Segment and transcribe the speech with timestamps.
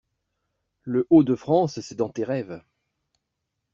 [0.83, 2.63] Le-Haut-de-France c’est dans tes rêves.